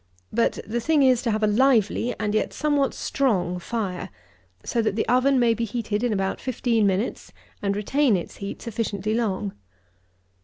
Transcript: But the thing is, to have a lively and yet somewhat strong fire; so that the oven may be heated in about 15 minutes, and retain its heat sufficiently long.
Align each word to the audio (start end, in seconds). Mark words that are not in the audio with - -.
But 0.33 0.57
the 0.65 0.79
thing 0.79 1.03
is, 1.03 1.21
to 1.21 1.29
have 1.29 1.43
a 1.43 1.45
lively 1.45 2.15
and 2.19 2.33
yet 2.33 2.53
somewhat 2.53 2.95
strong 2.95 3.59
fire; 3.59 4.09
so 4.65 4.81
that 4.81 4.95
the 4.95 5.07
oven 5.07 5.39
may 5.39 5.53
be 5.53 5.63
heated 5.63 6.03
in 6.03 6.11
about 6.11 6.41
15 6.41 6.87
minutes, 6.87 7.31
and 7.61 7.75
retain 7.75 8.17
its 8.17 8.37
heat 8.37 8.63
sufficiently 8.63 9.13
long. 9.13 9.53